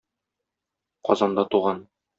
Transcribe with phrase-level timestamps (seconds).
[1.11, 1.89] Казанда туган.